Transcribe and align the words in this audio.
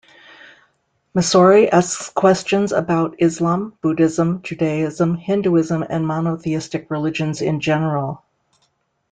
Messori 1.13 1.69
asks 1.71 2.09
questions 2.09 2.71
about 2.71 3.15
Islam, 3.19 3.77
Buddhism, 3.83 4.41
Judaism, 4.41 5.13
Hinduism, 5.13 5.83
and 5.87 6.07
monotheistic 6.07 6.89
religions 6.89 7.39
in 7.43 7.59
general. 7.59 8.23